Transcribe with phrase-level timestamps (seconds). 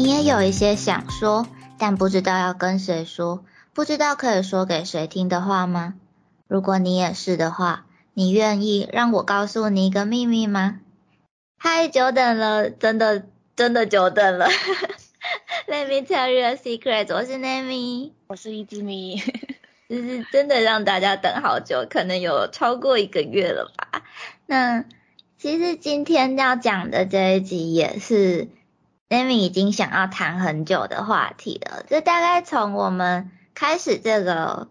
[0.00, 3.44] 你也有一些想说，但不知道要跟谁说，
[3.74, 5.92] 不知道可以说给谁听的话吗？
[6.48, 7.84] 如果你也是的话，
[8.14, 10.80] 你愿意让我告诉你一个秘密吗？
[11.58, 14.48] 嗨，久等了，真的真的久等了。
[15.68, 19.22] Let me tell you a secret，我是 Nami，我是一只咪，
[19.90, 24.02] 就是真的让大家等好久，可能有超过一个月了吧。
[24.46, 24.86] 那
[25.36, 28.48] 其实今天要讲的这一集也是
[29.10, 31.84] Nami 已经想要谈很久的话题了。
[31.88, 34.68] 这大概从我们开始这个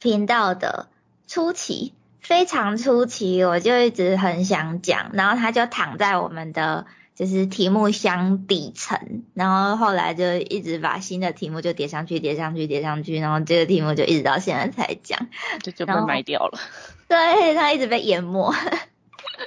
[0.00, 0.88] 频道的
[1.28, 15.28] 初期，非常初期，我就一直很想讲，然后他就躺在我们的就是题目箱底层，然后后来就一直把新的题目就叠上去，叠上去，叠上去，然后这个题目就一直到现在才讲，
[15.62, 16.58] 就就被埋掉了。
[17.06, 18.52] 对，它一直被淹没。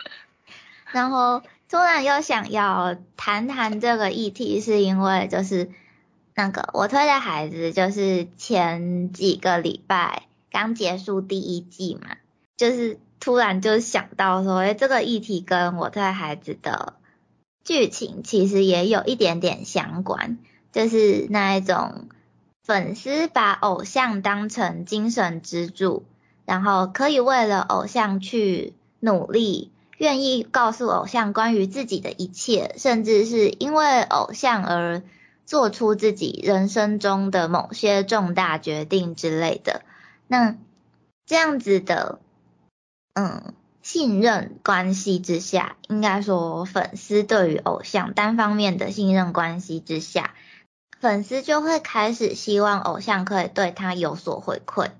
[0.92, 5.70] 然后突然又想要谈谈这个议题，是因为就是
[6.34, 12.18] 那个我推的孩子，就是前几个礼拜刚结束第一季嘛，
[12.58, 16.96] 就是突然就想到说，哎，这个议题跟我推孩子的
[17.64, 20.40] 剧情其实也有一点点相关，
[20.72, 22.08] 就是那一种
[22.64, 26.04] 粉丝把偶像当成精神支柱，
[26.46, 29.72] 然后可以为了偶像去努力。
[30.00, 35.04] 愿意告诉偶像关于自己的一切，甚至是因为偶像而
[35.46, 39.82] 做出自己人生中的某些重大决定之类的。
[40.26, 40.56] 那
[41.26, 42.20] 这样子的，
[43.14, 50.34] 嗯，信任关系之下，应该说粉丝对于偶像单方面的信任关系之下，
[51.02, 54.92] 粉丝就会开始希望偶像可以对他有所回馈。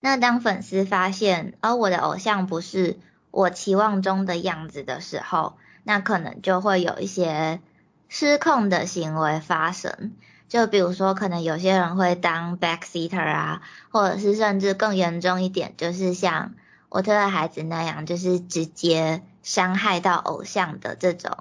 [0.00, 2.96] 那当粉丝发现，而我的偶像不是。
[3.32, 7.60] 我期望中的样子的时候，那可能就会有一些
[8.08, 10.12] 失控的行为发生。
[10.48, 16.52] 就比如说，可能有些人会当 backseater 啊，或者是甚至更严重一点，就是像
[16.90, 21.38] 我特的孩子那样，就是直接伤害到偶像的这种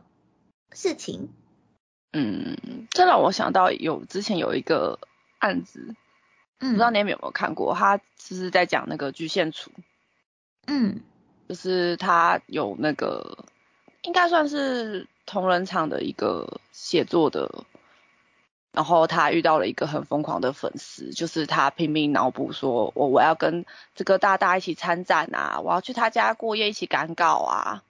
[0.71, 1.29] 事情。
[2.13, 4.97] 嗯，这让我想到有之前有一个
[5.39, 5.93] 案子，
[6.61, 7.75] 嗯，不知道你们有没有看过？
[7.75, 9.71] 他就是在讲那个巨蟹处。
[10.67, 11.01] 嗯。
[11.51, 13.39] 就是他有那个，
[14.03, 17.65] 应该算是同人场的一个写作的，
[18.71, 27.83] 然后他遇到了一个很疯狂的粉丝，就是他拼命脑补说，我我要跟这个大大一起参展啊，我要去他家过夜一起赶稿啊，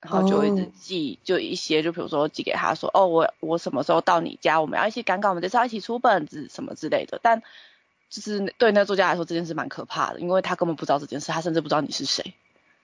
[0.00, 7.42] 然后就一直寄，就一些就比如说寄给他说，哦我我什么时候到你家，我们要一起赶稿，我们这次要一起出本子什么之类的，但。
[8.10, 12.34] 就是对那个作家来说，这件事蛮可怕的，因为他根本不知道这件事，他甚至不知道你是谁。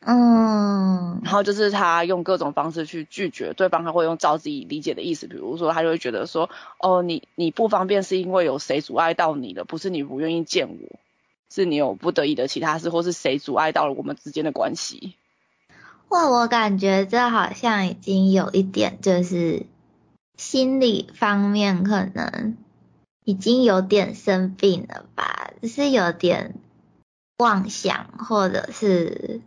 [0.01, 1.21] 嗯。
[1.25, 6.49] 然后就是他用各种方式去拒绝对方，他会用照自己理解的意思，比如说他就会觉得说，
[6.79, 10.99] 哦，你你不方便是因为有谁阻碍到你了，不是你不愿意见我，
[11.51, 15.17] 是你有不得已的其他事，或是谁阻碍到了我们之间的关系。
[16.09, 19.67] 哇，我感觉这好像已经有一点就是
[20.37, 22.57] 心理方面可能。
[23.27, 25.51] 已经有点生病了吧？
[25.65, 26.55] 是有点
[27.39, 29.41] 妄想，或者是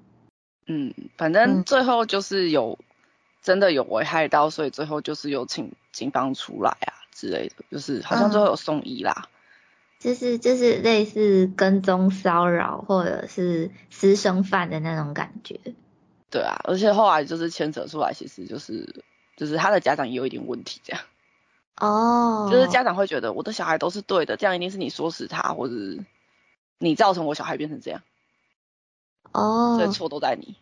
[0.67, 2.77] 嗯，反正最后就是有
[3.41, 9.29] 真的有危害到，所以最后就是有请警方出来啊之类的，就是好像最后有送医啦。
[9.97, 15.57] 就是就是类似跟踪骚扰或者是私生饭的那种感觉。
[16.29, 19.03] 对啊，而且后来就是牵扯出来，其实就是
[19.37, 21.01] 就是他的家长也有一点问题这样。
[21.79, 25.73] 哦，就是家长会觉得我的小孩都是对的，这样一定是你说死他，或者
[26.77, 28.01] 你造成我小孩变成这样。
[29.31, 30.55] 哦，所以错都在你。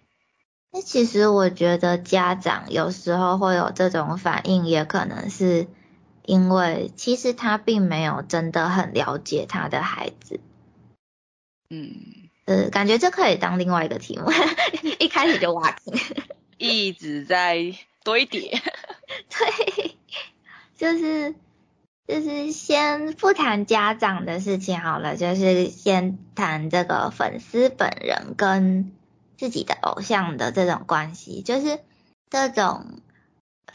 [0.71, 5.67] 那其实我觉得家长有时候会有这种反应，也可能是
[6.23, 10.39] 因为其实他并没有真的很了解他的孩子。
[11.69, 14.29] 嗯，呃，感觉这可以当另外一个题目，
[14.99, 15.93] 一开始就挖坑，
[16.57, 17.73] 一直在
[18.03, 18.61] 堆叠。
[19.29, 19.96] 对。
[20.77, 21.33] 就是
[22.07, 28.91] 就是先不谈家长的事情好了，就是先谈这个粉丝本人跟
[29.37, 31.79] 自己的偶像的这种关系，就是
[32.29, 33.01] 这种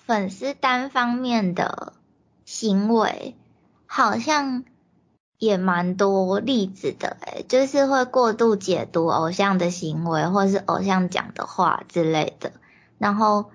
[0.06, 1.93] 粉丝单方面的
[2.44, 3.34] 行为，
[3.87, 4.64] 好像
[5.38, 12.52] 也蛮多例子的诶就是会过度解读偶像的行为或是偶像讲的话之类的，
[12.96, 13.50] 然后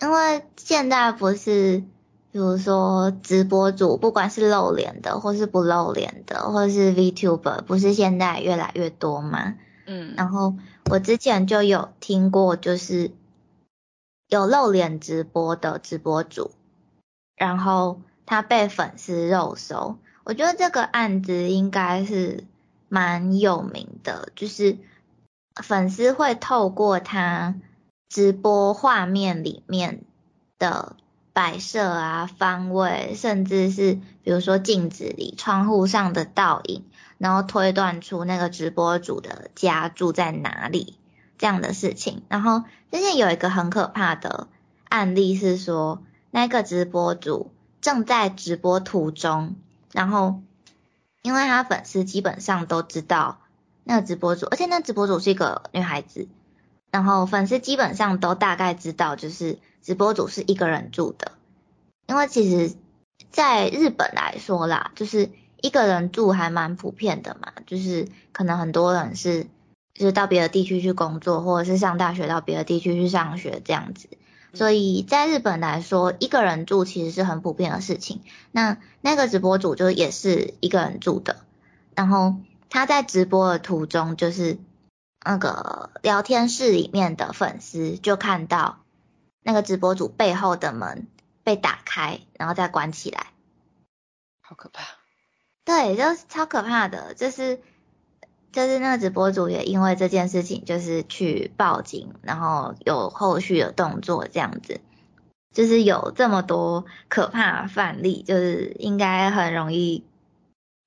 [0.00, 1.82] 因为现在不是。
[2.36, 9.54] 比如说直播主，不管是露脸的，或是不露脸的，或是 VTuber，不是现在越来越多吗？
[9.86, 10.54] 嗯，然后
[10.90, 13.10] 我之前就有听过，就是
[14.28, 16.50] 有露脸直播的直播主，
[17.36, 19.96] 然后他被粉丝肉搜。
[20.22, 22.44] 我觉得这个案子应该是
[22.90, 24.76] 蛮有名的，就是
[25.62, 27.54] 粉丝会透过他
[28.10, 30.04] 直播画面里面
[30.58, 30.96] 的
[31.36, 36.82] 摆设啊、方位，甚至是比如说镜子里、窗户上的倒影，
[37.18, 40.96] 然后推断出那个直播主的家住在哪里
[41.36, 42.22] 这样的事情。
[42.28, 44.48] 然后之前有一个很可怕的
[44.88, 47.50] 案例是说，那个直播主
[47.82, 49.56] 正在直播途中。
[49.92, 50.40] 然后，
[51.20, 53.40] 因为他粉丝基本上都知道
[53.84, 56.28] 那个直播主，而且那直播主是一个女孩子，
[56.90, 61.32] 然后粉丝基本上都大概知道，就是直播主是一个人住的。
[62.06, 62.74] 因为其实，
[63.30, 65.30] 在日本来说啦，就是
[65.60, 69.46] 一个人住还蛮普遍的嘛，就是可能很多人是
[69.92, 74.08] 就是到别的地区去工作，或者是上大学到别的地区去上学这样子。
[74.54, 78.22] 所以在日本来说，一个人住其实是很普遍的事情。
[78.52, 81.36] 那那个直播主就也是一个人住的，
[81.94, 82.36] 然后
[82.70, 84.56] 他在直播的途中，就是
[85.26, 88.78] 那个聊天室里面的粉丝就看到
[89.42, 91.06] 那个直播主背后的门
[91.42, 93.26] 被打开，然后再关起来，
[94.40, 94.82] 好可怕。
[95.64, 97.60] 对，就是超可怕的，就是。
[98.52, 104.80] 就是那个直播主也因为这件事情，就是去报警，然后有后续的动作这样子，
[105.52, 110.06] 就是有这么多可怕的范例，就是应该很容易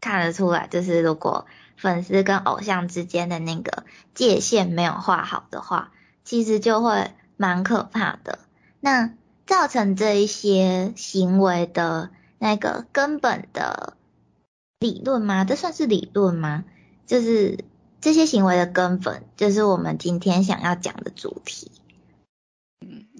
[0.02, 1.46] 看得出来，就是如果
[1.80, 5.92] 粉丝跟偶像之间的那个界限没有画好的话，
[6.26, 8.40] 其实就会蛮可怕的。
[8.82, 9.14] 那
[9.48, 13.94] 造成这一些行为的那个根本的
[14.80, 15.46] 理论吗？
[15.46, 16.66] 这算是理论吗？
[17.08, 17.64] 就是
[18.02, 21.72] 这些行为的根本，就是我们今天想要讲的主题。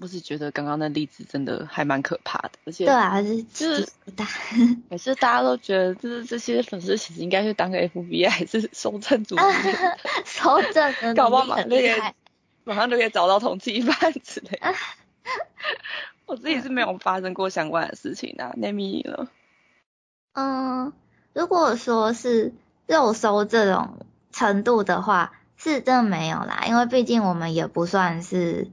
[0.00, 4.26] 嗯，我是觉得刚刚那例子真的还蛮可怕的，而且对啊，就是大，
[4.88, 9.36] 每次大家都觉得，就是这些粉丝其实应该去当个 FBI 还是搜证组，
[10.24, 11.90] 搜 证， 搞不好马上就可以，
[12.64, 14.60] 马上就可以找到通缉犯之类。
[16.26, 19.28] 我自己是没有发生过相关的事情啊，那米了。
[20.32, 20.92] 嗯，
[21.32, 22.52] 如果说是。
[22.86, 28.66] 肉搜这种程度的话，是真的没有啦，因为毕竟我们也不算是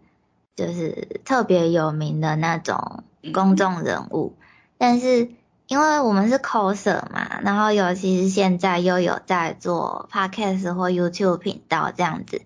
[0.57, 4.35] 就是特别有名的那种公众人物，
[4.77, 5.29] 但是
[5.67, 12.41] 因为我们是 coser 嘛，然后尤其是现在又有在做 podcast 或 YouTube 频道这样子，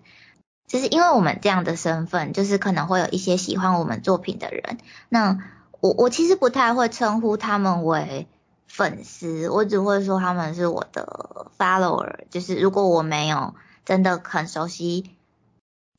[0.68, 5.40] 就是因为我们这样的身份，就是可能会有一些喜欢我们作品的人，那
[5.80, 8.28] 我我其实不太会称呼他们为。
[8.68, 13.52] 粉丝，我只会说他们是我的 follower，就是如果我没有
[13.84, 15.10] 真的很熟悉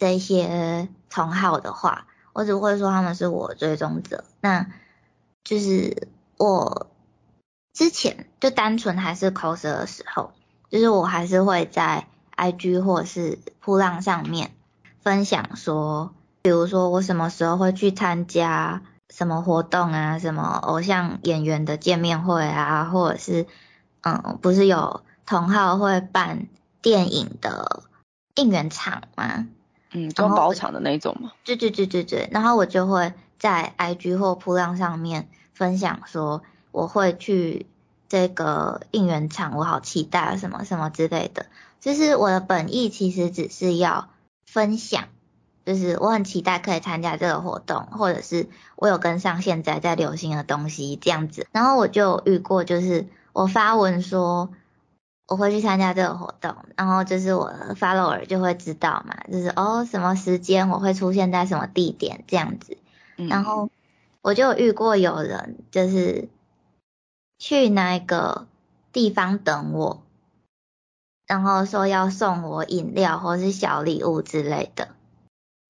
[0.03, 4.25] 这些同号的话，我只会说他们是我追踪者。
[4.41, 4.67] 那
[5.45, 6.87] 就是我
[7.71, 10.33] 之前就单纯还是 coser 的时候，
[10.69, 14.51] 就是我还是会在 IG 或是铺浪上面
[15.01, 18.81] 分享说，比如说我什么时候会去参加。
[19.13, 20.17] 什么活动啊？
[20.17, 22.85] 什么偶像演员的见面会啊？
[22.85, 23.45] 或者是，
[24.01, 26.47] 嗯，不是有同号会办
[26.81, 27.83] 电影的
[28.33, 29.45] 应援场吗？
[29.93, 31.31] 嗯，装包场的那种嘛？
[31.45, 32.29] 对对对对对。
[32.31, 37.65] 然后我就会在 IG 或铺浪上面分享说，我会去
[38.09, 41.45] 这个应援场，我好期待什么什么之类的。
[41.79, 44.09] 就是我的本意其实只是要
[44.45, 45.05] 分享。
[45.65, 51.47] 就是我很期待可以参加这个活动，或者是我有跟上现在在流行的东西这样子。
[51.53, 54.49] 然后我就遇过，就是我发文说
[55.27, 62.77] 我会去参加这个活动，然后就是我的 follower 就会知道嘛，就是哦什么时间我会出现在什么地点这样子。
[63.15, 63.69] 然后
[64.21, 66.27] 我就遇过有人就是
[67.39, 68.47] 去那个
[68.91, 70.03] 地方等我，
[71.25, 74.89] 然后说要送我饮料或是小礼物之类的。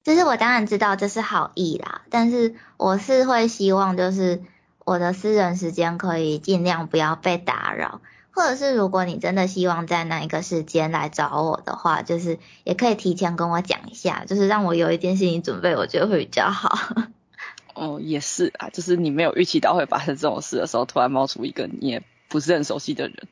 [0.03, 4.43] 就是我当然知道这是好意啦，但是我是会希望就是
[4.83, 8.01] 我的私人时间可以尽量不要被打扰，
[8.33, 16.77] 或者是如果你真的希望在那一个时间来找我的话，就是也可以提前跟我讲一下，就是让我有一点心理准备，我觉得会比较好。
[17.75, 23.27] 哦，也是啊，就是你没有预期到会发生这种事的时候，突然冒出一个你也不是很熟悉的人。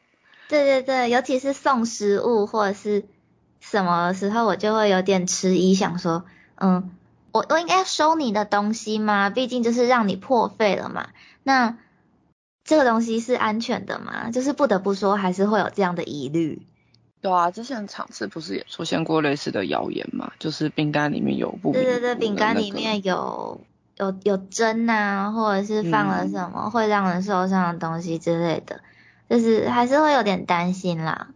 [0.48, 3.05] 对对对，尤其是送食物或者是
[3.60, 6.25] 什么时候，我就会有点迟疑，想说。
[6.63, 6.91] 嗯，
[7.31, 9.31] 我我应该收你的东西吗？
[9.31, 11.10] 毕竟就是让你破费了嘛。
[11.43, 11.77] 那
[12.63, 14.30] 这个东西是安全的吗？
[14.32, 16.62] 就是不得不说，还是会有这样的疑虑。
[17.22, 20.32] 对啊，之前场次不是也出现过类似的谣言嘛？
[20.39, 23.62] 就是饼干里面有不对对对，饼干里面有
[23.98, 28.82] 有有针啊，或者是放了什么会让人受伤的东西之类的，
[29.30, 31.27] 就是还是会有点担心啦。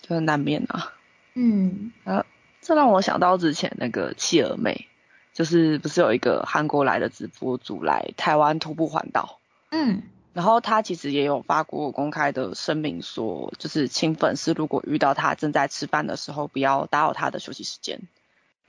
[0.00, 0.92] 就难免啊。
[1.34, 1.92] 嗯。
[2.04, 2.24] 啊，
[2.60, 4.88] 这让我想到之前那个企鹅妹，
[5.32, 9.38] 就是不是有一个韩国来的直播主来台湾徒步环岛？
[9.76, 10.02] 嗯。
[10.32, 18.00] 然后他其实也有发过公开的声明，说就是请粉丝如果遇到他正在吃饭的时候，不要打扰他的休息时间。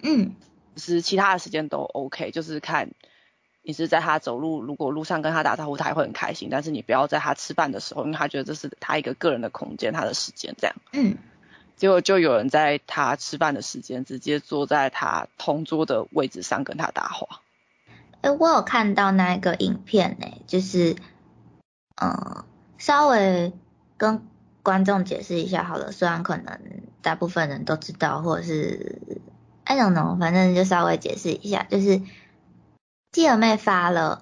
[0.02, 0.34] 嗯，
[0.78, 2.92] 是其他的时间都 OK，就是看
[3.64, 6.48] 你是在他走路，如果路上跟他打招呼，他也会很开心。
[6.50, 10.76] 但是你不要在他吃饭的时候，因为他觉得这是他一个个人的空间，他的时间这样。
[10.94, 11.18] 嗯，
[11.76, 17.42] 结果就有人在他吃饭的时间，直接坐在他同桌的位置上跟他搭话。
[18.30, 20.96] 我有看到那个影片呢，就是。
[22.00, 22.46] 嗯，
[22.78, 23.54] 稍微
[23.98, 24.22] 跟
[24.62, 26.60] 观众解释一下好了，虽然可能
[27.02, 29.02] 大部分人都知道，或者是
[29.64, 32.04] I don't know，反正就稍微解释一下，就是
[33.12, 34.22] 继儿妹发了，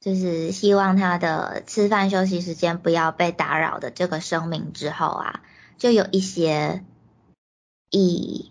[0.00, 5.42] 就是希望她的吃饭休息时间不要被打扰的这个声明之后啊，
[5.78, 6.82] 就有一些
[7.90, 8.50] 以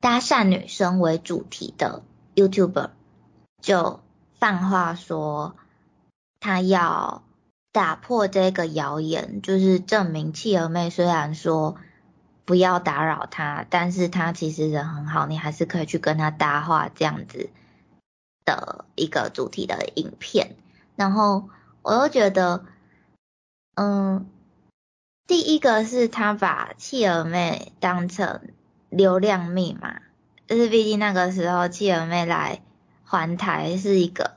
[0.00, 2.02] 搭讪女生为主题的
[2.34, 2.88] YouTuber
[3.60, 4.00] 就
[4.38, 5.56] 放话说
[6.40, 7.22] 他要。
[7.72, 11.76] 打破这个谣言，就是证明契儿妹虽然说
[12.44, 17.48] 不要打扰他，但是他其实人很好，你还是可以去跟他搭话这样子
[18.44, 20.56] 的一个主题的影片。
[20.96, 21.48] 然后
[21.82, 22.64] 我又觉得，
[23.76, 24.28] 嗯，
[25.28, 28.50] 第一个是他把契儿妹当成
[28.88, 30.00] 流量密码，
[30.48, 32.62] 就是毕竟那个时候契儿妹来
[33.10, 34.30] 环台是一个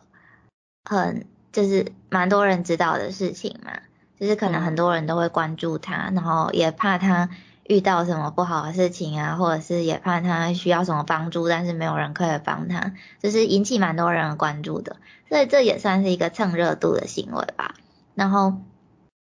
[0.84, 1.26] 很。
[1.54, 3.74] 就是蛮多人知道的事情嘛，
[4.20, 7.30] 就是可能很多人都会关注他，然后也怕他
[7.68, 14.96] 遇到什么不好的事情啊，或者是也怕他需要什么帮助，但是没有人可以帮他，就是引起蛮多人关注的，
[15.30, 17.76] 所以这也算是一个蹭热度的行为吧。
[18.16, 18.56] 然后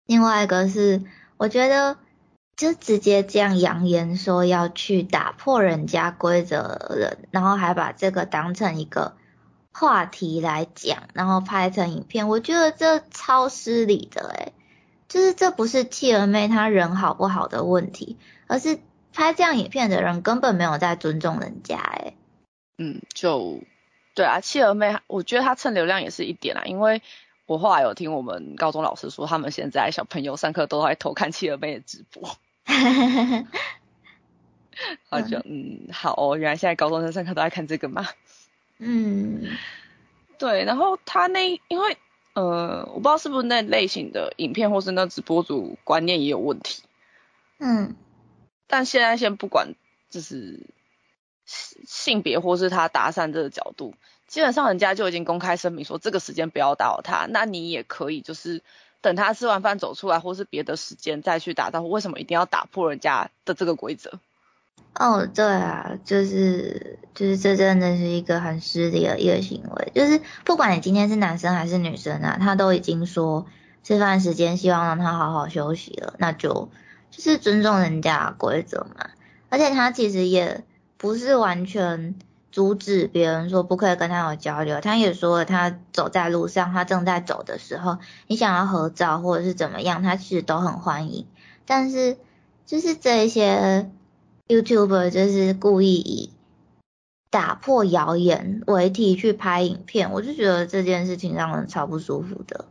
[0.06, 1.02] 另外一个是，
[1.38, 1.98] 我觉得
[2.56, 9.14] 就直接这样扬言说要去打破人家规则人，然后还把这个当成一个。
[9.74, 14.54] 话题来讲，然后拍成影片，我觉得这超失礼的诶
[15.08, 18.80] 就是这不是契儿妹她人好不好的问题，而是
[19.14, 22.16] 拍这样影片的人根本没有在尊重人家诶
[22.78, 23.62] 嗯，就
[24.16, 27.02] 对啊，契儿妹，我觉得她蹭流量也是一点啊，因为
[27.46, 32.38] 我后来有听我们高中老师说，他们现在小朋友上课都在偷看契儿妹的直播，
[35.10, 38.08] 好就嗯好哦，原来现在高中生上课都在看这个吗？
[38.84, 39.48] 嗯，
[40.40, 41.98] 对，然后他那因为
[42.34, 46.82] 呃，我不知道是不是那类型的影片或是那直播主观念也有问题，
[47.60, 47.96] 嗯，
[48.66, 49.76] 但现在先不管
[50.10, 50.62] 就是
[51.46, 53.94] 性别或是他搭讪这个角度，
[54.26, 58.64] 基本上人家就已经公开声明说这个时间不要打扰他，那你也可以就是
[59.02, 64.20] 等他吃完饭走出来，或是别的时间再去打招呼，为什么一定要打破人家的这个规则？
[64.94, 73.48] 哦，对啊，就是就是这真的是一个很失礼的一个行为，就是不管你今天是男生还是女生啊，他都已经说
[73.84, 76.70] 吃饭时间希望让他好好休息了，那就
[77.10, 79.08] 就是尊重人家规则嘛。
[79.50, 80.64] 而且他其实也
[80.98, 82.16] 不是完全
[82.52, 91.26] 阻止别人说不可以跟他有交流，他也说了他走在路上，他正在走的时候，你想要合照或者是怎么样，他其实都很欢迎。
[91.66, 92.18] 但是
[92.66, 93.90] 就是这些。
[94.52, 96.34] YouTuber 就是故意以
[97.30, 102.66] 打破谣言为题去拍影片，我就觉得这件事情让人超不舒服的，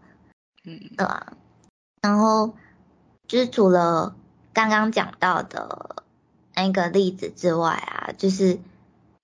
[0.65, 1.33] 嗯，对啊。
[2.03, 2.55] 然后
[3.27, 4.15] 就是除了
[4.53, 6.05] 刚刚讲到的
[6.55, 8.59] 那个例子之外啊，就是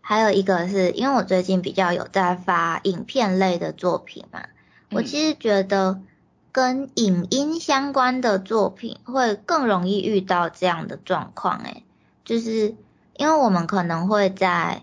[0.00, 4.44] 还有一个是因为我最近比较有在发影片类的作品嘛，
[4.90, 6.00] 我其实觉得
[6.52, 11.82] 跟影音相关的作品会更容易遇到这样的状况，诶
[12.26, 12.74] 就是
[13.16, 14.82] 因为我们可能会在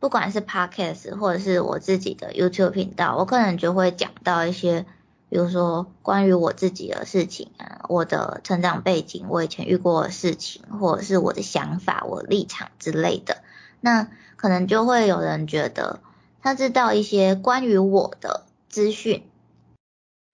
[0.00, 4.86] 不管是 podcast 或者是我自己的 YouTube 频道，我可能就会讲到一些，
[5.28, 13.42] 比如说关于我自己的事情啊，我的成长背景，我以前遇过的事情，或者是我的想法、我立场之类的。
[13.80, 16.00] 那可能就会有人觉得
[16.42, 19.22] 他知道一些关于我的资讯，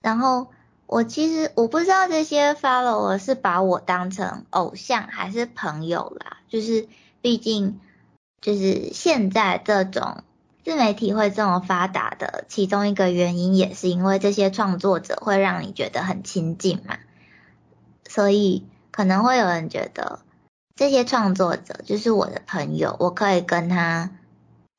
[0.00, 0.46] 然后。
[0.86, 6.88] 我其实我不知道这些 follower 是把我当成偶像还是朋友啦，就是
[7.20, 7.80] 毕竟
[8.40, 10.22] 就是现在这种
[10.64, 16.98] 自媒体会这么发达的其中一个原因，也是因为这些创作者会让你觉得很亲近嘛，
[18.08, 20.20] 所以可能会有人觉得
[20.76, 24.10] 这些创作者就是我的朋友，我可以跟他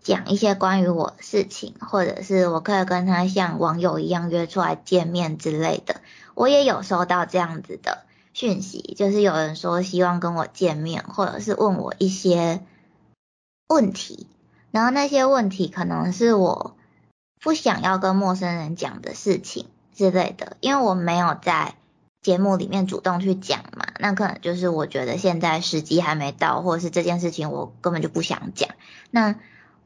[0.04, 6.02] 讲一些关于我的事情，或者是我可以跟他像网友一样约出来见面之类的。
[6.34, 12.62] 我也有收到这样子的讯息，就是有人说希望跟我见面，或者是问我一些
[13.68, 14.28] 问题，
[14.72, 16.78] 然后那些问题可能是我
[17.42, 21.76] 不想要跟陌生人讲的事情之类的，因为我没有在
[22.22, 28.70] 节目里面主动去讲嘛，那可能就是我觉得现在时机还没到，或者是这件事情我根本就不想讲，
[29.12, 29.36] 那。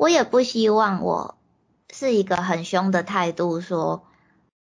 [0.02, 1.38] 我也不希望我
[1.94, 4.02] 是一个很凶的态度，说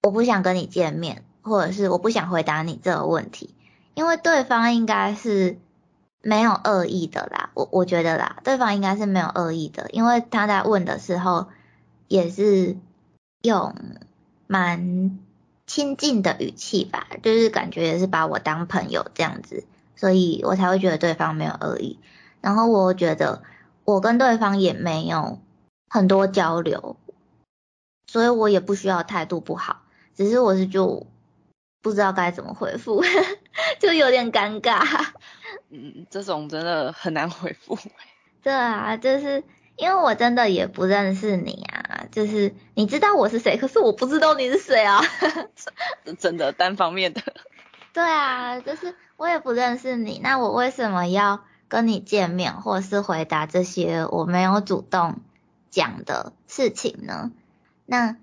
[0.03, 3.55] 我不想跟你见面，或者是我不想回答你这个问题，
[3.95, 5.57] 因为对方应该是
[6.21, 11.47] 没有恶意的啦，我我觉得啦，对方应该是没有恶意的，因为他在问的时候
[12.09, 12.77] 也是
[13.41, 13.77] 用
[14.49, 15.17] 蛮
[15.65, 19.63] 亲近的语气吧，就是感觉也是把我当朋友这样子，
[19.95, 22.01] 所以我才会觉得对方没有恶意，
[22.41, 23.45] 然后我觉得。
[23.85, 25.41] 我跟对方也没有
[25.89, 26.97] 很多交流，
[28.07, 29.83] 所以我也不需要态度不好，
[30.15, 31.07] 只是我是就
[31.83, 33.03] 不知道该怎么回复，
[33.81, 35.09] 就有点尴尬。
[35.71, 37.79] 嗯，这种真的很难回复。
[38.43, 39.43] 对啊，就是
[39.77, 45.01] 因为我真的也不认识你啊，就是你知道我是谁，可是我不知道你是谁啊。
[46.19, 47.23] 真的单方面的。
[47.93, 51.45] 对啊，就是我也不认识你，那我为什么要？
[51.71, 55.21] 跟你见面，或是回答这些我没有主动
[55.71, 57.31] 讲的事情呢？
[57.87, 58.17] 那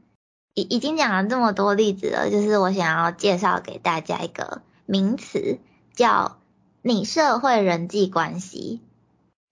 [0.54, 5.60] 已已经讲了这么多例子了，就是我想要介绍给大家一个名词，
[5.94, 6.38] 叫
[6.82, 8.82] 你社会人际关系。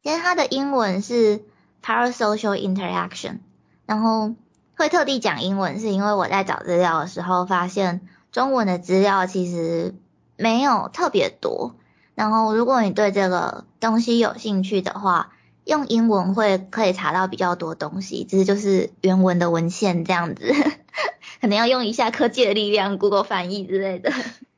[0.03, 1.45] 其实它的英文是
[1.81, 3.39] parasocial interaction，
[3.85, 4.35] 然后
[4.75, 8.01] 会特地讲英文，是因为我在找资料的时候发现
[8.33, 9.95] 中文的资料其实
[10.35, 11.75] 没有特别多。
[12.15, 15.33] 然后，如果你对这个东西有兴趣的话，
[15.65, 20.53] 用英文会可以查到比较多东西，只是就是原文的文献这样子，
[21.41, 24.11] 可能要用一下科技的力量，Google 翻译之类的。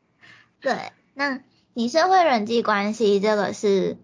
[0.62, 1.40] 对，那
[1.74, 3.98] 你社会人际关系这个是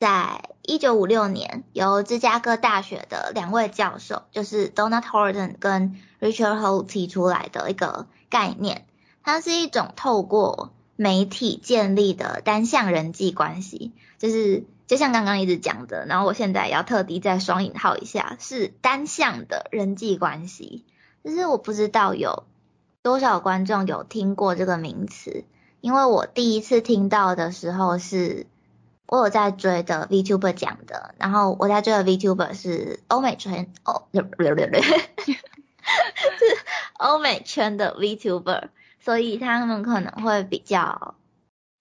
[0.00, 8.84] 在一九五六年由芝加哥大学的两位教授，就是 Donald Horton 跟 Richard Holt 提出来的一个概念，
[9.22, 20.84] 它是一种透过媒体建立的单向人际关系，就是就像刚刚一直讲的，然后我现在要特地再双引号一下，是单向的人际关系。
[21.22, 22.44] 就是我不知道有
[23.02, 25.44] 多少观众有听过这个名词，
[25.80, 28.46] 因为我第一次听到的时候是
[29.06, 34.22] 我有在追的 VTuber 讲的，然后我在追的 VTuber 是欧美圈哦， 是
[36.98, 38.68] 欧美圈的 VTuber。
[39.06, 41.14] 所以他们可能会比较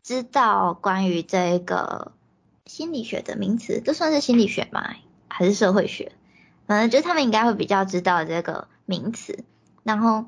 [0.04, 2.12] 知道关于这个
[2.68, 4.94] 心理学的名词，这算是心理学吗？
[5.28, 6.12] 还是社会学？
[6.68, 9.44] 反正就他们应该会比较知道这个名词。
[9.82, 10.26] 然后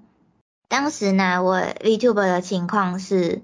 [0.69, 3.43] 当时呢，我 VTuber 的情况是，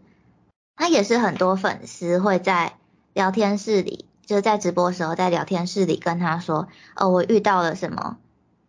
[0.76, 2.74] 他也是很多粉丝会在
[3.14, 8.18] 聊天室里，就是在直播时候在聊天室里跟他说，哦，我遇到了什么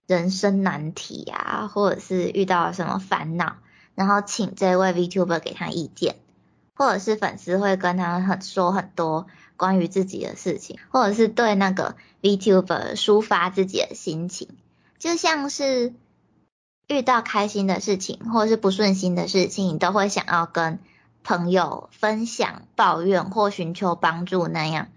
[0.06, 3.56] 人生难题啊，或者是遇到了什么烦恼。
[3.94, 6.16] 然后请这位 VTuber 给他意见，
[6.74, 9.26] 或者是粉丝会跟他很说很多
[9.56, 14.48] 关于自己的事情，或者是对那个 VTuber 抒发自己的心情，
[14.98, 15.94] 就像是
[16.88, 20.80] 遇到开心的事情或者是不顺心的事情，你都会想要跟
[21.22, 24.88] 朋友分享、抱怨或寻求帮助那样。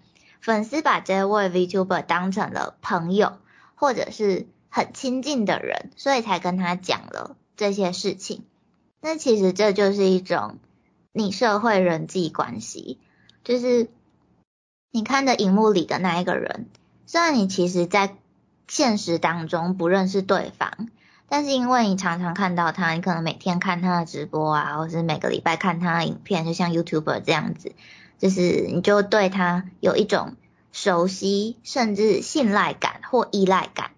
[0.42, 3.38] 粉丝把这位 VTuber 当成了朋友，
[3.76, 8.44] 或者是很亲近的人，所以才跟他讲了这些事情。
[9.00, 10.58] 那其实这就是一种
[11.14, 13.00] 你社会人际关系，
[13.44, 13.90] 就是
[14.92, 16.66] 你看的荧幕里的那一个人，
[17.06, 18.16] 虽然你其实在
[18.68, 20.90] 现实当中不认识对方，
[21.30, 27.74] 但是因为你常常看到他，你可能每天看他的直播啊，或是每个礼拜看他的影片，就像 YouTuber 这样子，
[28.18, 30.36] 就是你就对他有一种
[30.72, 33.92] 熟悉甚至信赖感或依赖感。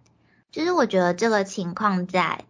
[0.51, 2.43] 就是我觉得这个情况在。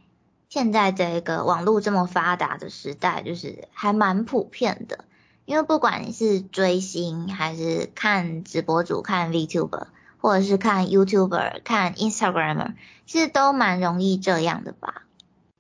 [0.50, 5.06] 现在这个网络这么发达的时代，就是还蛮普遍的。
[5.46, 9.86] 因为不管你是追星，还是看直播主、看 VTuber，
[10.20, 12.74] 或者是看 YouTuber、看 Instagramer，
[13.06, 15.04] 其实都蛮容易这样的吧。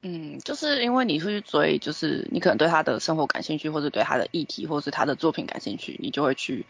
[0.01, 6.65] 嗯，就是因为你会去追，就是你可能对他的生活感兴趣，或者对他的议题，或是他的作品感兴趣，你就会去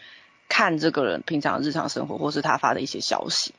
[0.49, 3.53] 看这个人平常日常生活，或是他发的一些消息。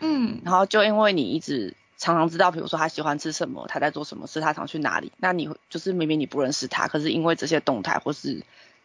[0.00, 1.74] 嗯，然后就因为你一直。
[1.98, 5.12] 常常知道，比如说他喜欢吃什么，他在做什么事，他常去哪里。
[5.18, 8.44] 那你就是明明你不认识他，可是因为这些动态或是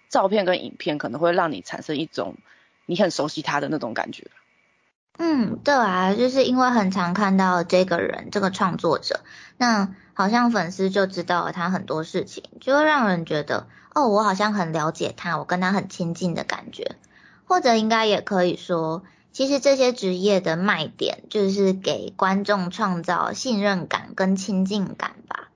[0.09, 2.35] 照片跟影片，可能会让你产生一种
[2.85, 4.27] 你很熟悉他的那种感觉。
[5.19, 9.19] 嗯，对啊，就是因为很常看到这个人，这个创作者，
[9.57, 16.95] 那好像粉丝就知道了他很多事情，就会让人觉得，哦，我好像很了解他，我跟他很亲近的感觉。
[17.45, 25.49] 或者应该也可以说，其实这些职业的卖点就是给观众创造信任感跟亲近感吧。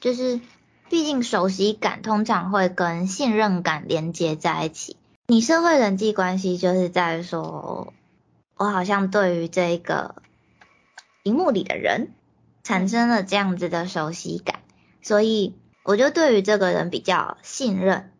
[0.00, 0.40] 就是，
[0.88, 4.96] 毕竟熟悉感通常会跟信任感连接在一起。
[5.26, 7.92] 你社会人际关系就是在说。
[8.56, 10.14] 我好像对于这个
[11.24, 12.12] 荧幕里的人
[12.62, 14.60] 产生了这样子的熟悉感，
[15.02, 18.12] 所以我就对于这个人比较信任。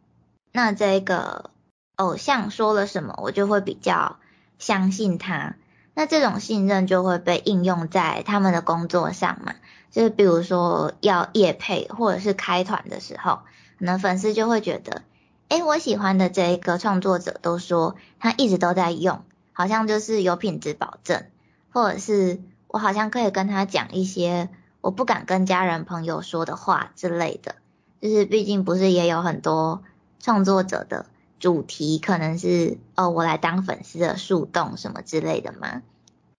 [0.51, 1.51] 那这个
[1.95, 4.19] 偶像说了什么，我就会比较
[4.59, 5.57] 相信他。
[5.95, 9.55] 那这种信任就会被应用在他们的工作上嘛？
[9.91, 13.41] 就是比如说要夜配或者是开团的时候，
[13.79, 15.03] 可能粉丝就会觉得，
[15.49, 19.23] 哎，我喜欢的这一个创作者都说他一直都在用。
[19.57, 21.27] 好像就是有品质保证，
[21.71, 24.49] 或者是我好像可以跟他讲一些
[24.81, 27.55] 我不敢跟家人朋友说的话之类的。
[28.01, 29.85] 就是毕竟不是也有很多
[30.19, 31.07] 创作者的
[31.45, 35.83] 主题可能是哦我来当粉丝的树洞什么之类的嘛。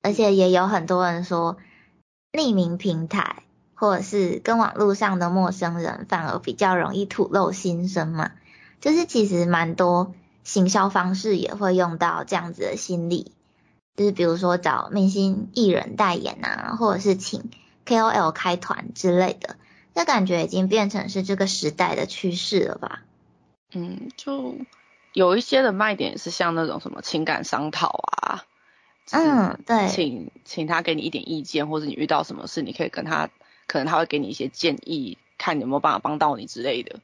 [0.02, 1.58] 而且也有很多人说
[2.32, 3.44] 匿名平台
[3.76, 8.32] 或者是跟网络上的陌生人反而比较容易吐露心声嘛。
[8.82, 10.16] 就是其实蛮多。
[10.44, 13.32] 行销方式也会用到这样子的心理，
[13.96, 17.50] 就是比如说找明星艺人代言啊，或者是请
[17.84, 19.56] KOL 开团之类的，
[19.96, 23.02] 这感觉已经变成是这个时代的趋势了吧？
[23.74, 24.56] 嗯，就
[25.16, 28.44] 有一些的卖点是像那种什么情感商讨啊，
[29.12, 33.30] 嗯，对，请请他给你一点意见，或者你遇到什么事，你可以跟他，
[33.66, 37.00] 可能他会给你一些建议，看有没有办法帮到你之类的。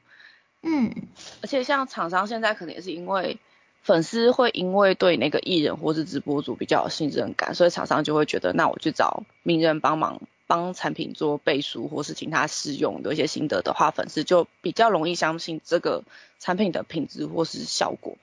[0.60, 0.92] 嗯，
[1.40, 3.38] 而且像厂商现在可能也是因为
[3.82, 10.20] 粉丝会因为对那个艺人或是直播主比较有信任感，所以厂商就会觉得那我去找名人帮忙
[10.52, 16.04] 帮产品做背书，或是请他试用有一些心得的话，粉丝就比较容易相信这个
[16.38, 18.18] 产品的品质或是效果。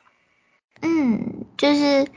[0.82, 2.08] 嗯，就是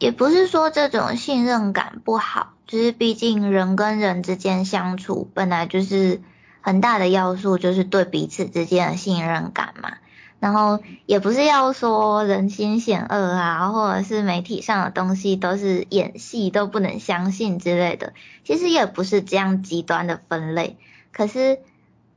[0.00, 6.20] 也不是说这种信任感不好，就是毕竟人跟人之间相处本来就是。
[6.66, 9.98] 很大的要素就是对彼此之间的信任感嘛，
[10.44, 18.12] 然后也不是要说人心险恶啊，或者是媒体上的东西都是演戏都不能相信之类的，
[18.44, 20.76] 其实也不是这样极端的分类。
[21.14, 21.60] 可是，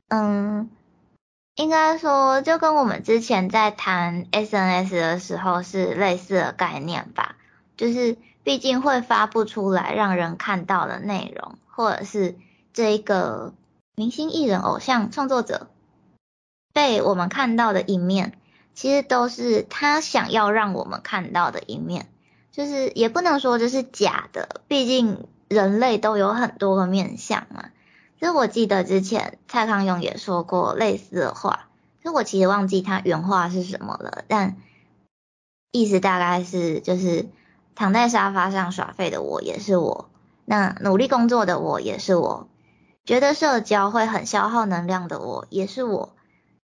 [0.08, 0.68] 嗯，
[1.54, 7.36] 应该说就跟我们之前在谈 SNS 的时候是类似的概念吧，
[7.78, 12.36] 就是毕竟会发布出来让人看到的内容，或者是
[12.74, 13.54] 这一个。
[13.96, 15.66] 明星、艺人、偶像、创作者
[16.78, 18.38] 被我们看到的一面，
[18.72, 22.08] 其实都是他想要让我们看到的一面。
[22.52, 27.70] 就是也不能说这是假的，毕竟人类都有很多个面相嘛。
[28.20, 31.66] 就我记得之前蔡康永也说过类似的话，
[32.04, 34.56] 就我其实忘记他原话是什么了，但
[35.72, 37.26] 意思大概是就是
[37.74, 40.08] 躺在沙发上耍废的我也是我，
[40.44, 42.46] 那努力工作的我也是我。
[43.04, 46.10] 觉得社交会很消耗能量的我，也是我；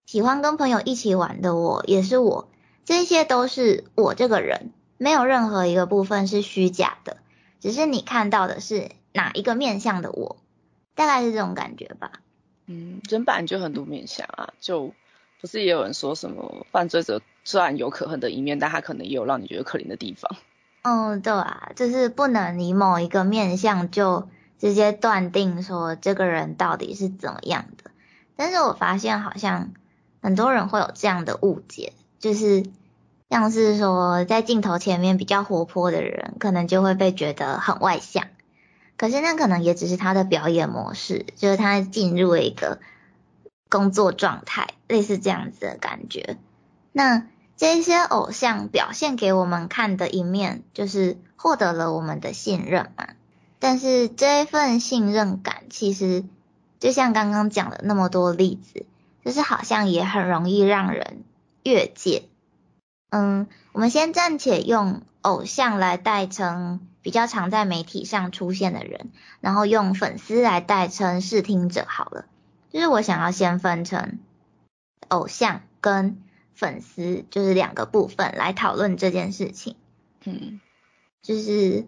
[0.06, 2.48] 喜欢跟朋友一起玩的我，也是我。
[2.84, 7.16] 这些都是我这个人，没有任何一个部分是虚假的，
[7.60, 10.36] 只是你看到的是哪一个面向的我，
[10.94, 12.12] 大概是这种感觉吧。
[12.66, 14.92] 嗯，人本来就很多面相啊，就
[15.40, 20.36] 不是也有人说什么犯罪者虽然有可恨的一面，但他可能也有让你觉得可怜的地方。
[20.82, 24.28] 嗯，对啊，就是不能以某一个面相就。
[24.56, 27.90] 直接断定说这个人到底是怎么样的，
[28.34, 29.74] 但是我发现好像
[30.24, 32.64] 很多人会有这样的误解，就是
[33.28, 38.24] 像是说在镜头前面比较活泼的人，可能就会被觉得很外向，
[38.96, 42.78] 可是那可能也只是他的表演模式，就是他进入了一个
[43.68, 46.38] 工作状态，类似这样子的感觉。
[46.92, 47.26] 那
[47.58, 53.08] 这些偶像表现给我们看的一面，就是获得了我们的信任嘛。
[53.58, 56.24] 但是这份信任感，其实
[56.80, 58.86] 就像刚刚讲的那么多例子，
[59.24, 61.24] 就是好像也很容易让人
[61.62, 62.28] 越界。
[63.10, 69.10] 嗯，我们先暂且用偶像来代称比较常在媒体上出现的人，
[69.40, 72.26] 然后用粉丝来代称视听者好了。
[72.70, 74.18] 就是我想要先分成
[75.08, 76.22] 偶像跟
[76.54, 79.76] 粉丝，就是两个部分来讨论这件事情。
[80.24, 80.60] 嗯，
[81.22, 81.86] 就是。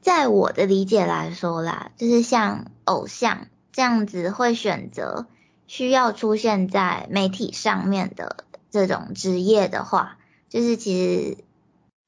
[0.00, 5.26] 在我的理解来说啦，就是像偶像这样子会选择
[5.66, 11.38] 需要出现在媒体上面的这种职业的话，就是其实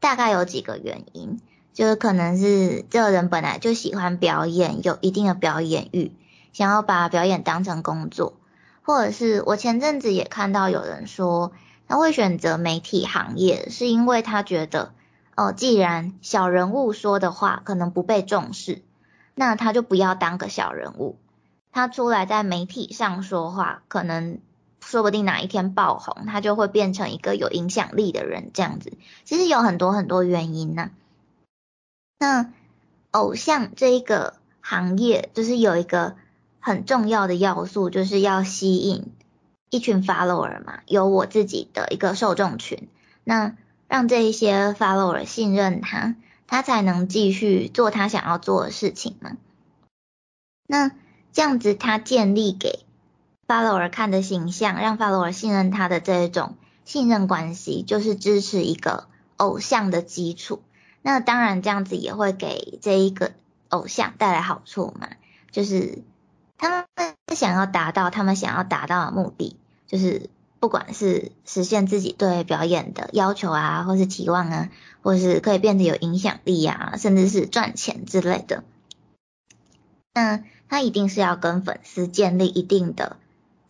[0.00, 1.40] 大概有几个原因。
[1.72, 6.10] 就是可能是这个人本来就喜欢表演，有一定的表演欲，
[6.54, 8.40] 想要把表演当成工作，
[8.80, 11.52] 或者是我前阵子也看到有人说，
[11.86, 14.94] 他会选择媒体行业，是因为他觉得，
[15.34, 18.80] 哦，既然小人物说的话可能不被重视，
[19.34, 21.18] 那他就不要当个小人物，
[21.76, 24.38] 他出来在媒体上说话，可能
[24.80, 28.94] 说不定哪一天爆红，他就会变成一个有影响力的人，这样子，
[29.26, 30.90] 其实有很多很多原因呢。
[32.18, 32.50] 那
[33.10, 36.16] 偶像这一个行业，就是有一个
[36.60, 39.12] 很重要的要素，就是要吸引
[39.68, 42.88] 一群 follower 嘛，有我自己的一个受众群，
[43.22, 43.54] 那
[43.86, 49.36] 让这一些 follower 信任他，他才能继续做他想要做的事情嘛。
[50.66, 50.90] 那
[51.36, 52.86] 这样子，他建立给
[53.46, 60.62] 法罗尔看的形象，让法罗尔信任他的这一种信任关系，就是支持一个偶像的基础。
[61.02, 63.32] 那当然，这样子也会给这一个
[63.68, 65.10] 偶像带来好处嘛，
[65.50, 65.98] 就是
[66.56, 74.70] 他们想要达到他们想要达到的目的，就是不管是实现自己对表演的要求啊，或是期望啊，
[75.02, 78.64] 或是可以变得有影响力啊，甚至是赚钱之类的。
[80.14, 83.16] 那他一定是要跟粉丝建立一定的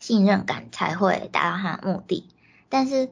[0.01, 2.29] 信任感，才会达到他的目的。
[2.69, 3.09] 但是。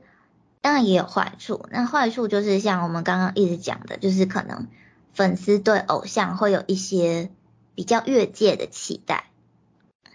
[0.65, 4.67] 当然也有坏处，那坏处就是像我们刚刚一直讲的，就是可能
[5.13, 7.29] 粉丝对偶像会有一些
[7.75, 9.25] 比较越界的期待，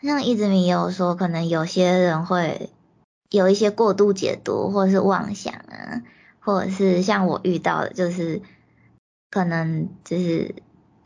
[0.01, 2.71] 像一直没有说，可能有些人会
[3.29, 6.01] 有一些过度解读或者是妄想啊，
[6.39, 8.41] 或者是像我遇到的，就是
[9.29, 10.55] 可能就是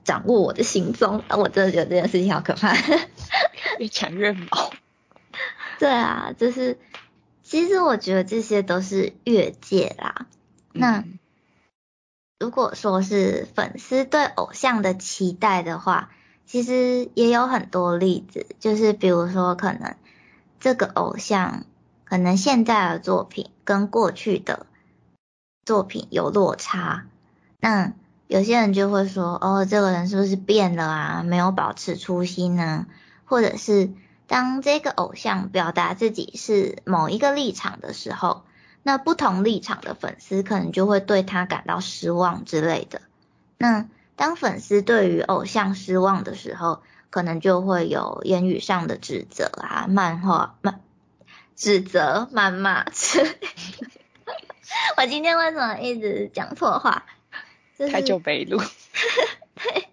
[0.03, 2.73] 掌握我的行踪，我真的觉得这件事情好可怕，
[3.79, 4.47] 越讲越毛。
[5.79, 6.77] 对啊，就是。
[7.45, 10.27] 其实我觉得这些都是越界啦。
[10.71, 11.03] 那
[12.39, 16.09] 如果说是粉丝对偶像的期待的话，
[16.47, 19.95] 其实也有很多例子，就是比如说可能
[20.59, 21.65] 这个偶像
[22.05, 24.65] 可能现在的作品跟过去的
[25.63, 27.05] 作品有落差，
[27.59, 27.93] 那
[28.27, 31.23] 有些人就会说，哦，这个人是不是变了啊？
[31.23, 32.85] 没有保持初心呢？
[33.25, 33.91] 或者是。
[34.25, 38.43] 当这个偶像表达自己是某一个立场的时候，
[38.81, 43.01] 那不同立场的粉丝可能就会对他感到失望之类的。
[43.57, 46.81] 那当粉丝对于偶像失望的时候，
[47.11, 50.79] 可能就会有言语上的指责啊、漫画、漫
[51.55, 53.37] 指责、谩骂之类。
[54.97, 57.05] 我今天为什么一直讲错话？
[57.89, 58.59] 太久没录。
[59.55, 59.87] 对，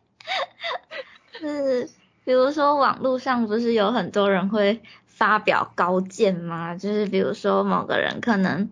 [1.40, 1.90] 是。
[2.22, 6.76] 比如说网络上不是有很多人会发表高见吗？
[6.76, 8.68] 就是比如说某个人可能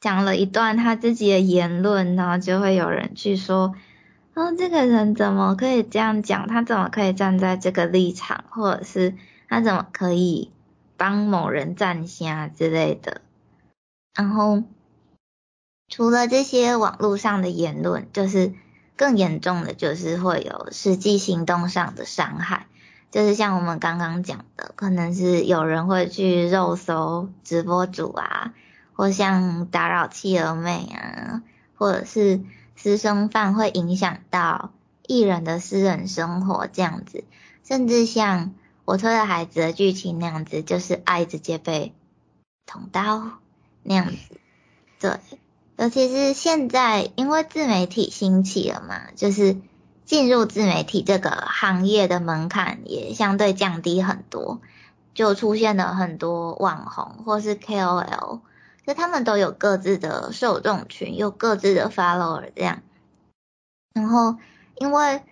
[0.00, 3.76] 讲了一段他自己的言论，然后就会有人去说，
[4.34, 6.48] 哦，这个人怎么可以这样讲？
[6.48, 8.44] 他怎么可以站在这个立场？
[8.48, 9.14] 或者是
[9.48, 10.50] 他怎么可以
[10.96, 13.20] 帮某人站下之类的？
[14.14, 14.64] 然后
[15.88, 18.54] 除了这些网络上的言论，就是。
[18.98, 22.66] 更严重的就是会有实际行动上的伤害，
[23.10, 28.54] 就是像我们刚刚讲的，可能是有人会去肉搜直播主啊，
[28.94, 31.42] 或像打扰妻儿妹啊，
[31.76, 32.40] 或者是
[32.74, 34.72] 私生饭会影响到
[35.06, 37.24] 艺人的私人生活这样子，
[37.68, 38.54] 甚至像
[38.86, 41.92] 我推的孩子的剧情那样子，就是爱直接被
[42.64, 43.32] 捅刀
[43.82, 44.40] 那样子，
[45.00, 45.20] 对。
[45.76, 49.58] 尤其是现在，因为自媒体兴起了嘛，就是
[50.06, 54.60] 进入自媒体这个行业的门槛也相对降低很多，
[55.12, 58.40] 就出现了很多网红或是 KOL，
[58.86, 62.80] 就他们都有各自的受众群，有各自的 follower 这样。
[63.92, 64.36] 然后，
[64.76, 65.22] 因为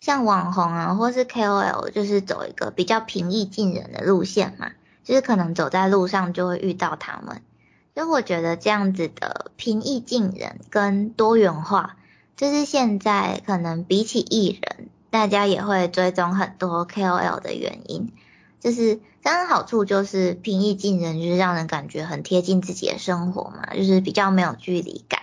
[0.00, 4.72] 像网红啊或是 KOL，就是走一个比较平易近人的路线嘛，
[5.04, 7.42] 就是可能走在路上就会遇到他们。
[7.94, 11.96] 所以我觉得这样子的平易近人跟多元化，
[12.36, 18.10] 就是现在可能比起艺人，大家也会追踪很多 KOL 的原因。
[18.60, 25.20] 就是当然好处就是平易近人，就是让人感觉很贴近自己的生活嘛，就是比较没有距离感。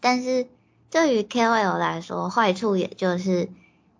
[0.00, 0.46] 但是
[0.90, 3.50] 对于 KOL 来说，坏处也就是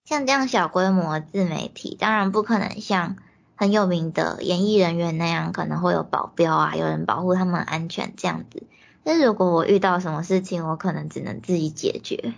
[0.05, 3.17] 像这样小规模自媒体，当然不可能像。
[3.57, 8.63] 很有名的演艺人员那样可能会有保镖啊，有人保护他们安全这样子。
[9.03, 12.35] 但如果我遇到什么事情，我可能只能自己解决。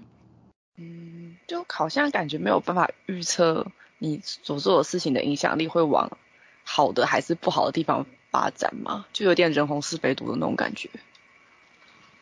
[0.77, 3.67] 嗯，就好像感觉没有办法预测
[3.99, 6.17] 你所做的事情的影响力会往
[6.63, 10.89] 好的还是不好的地方发展嘛，就有点人红是非多的那种感觉。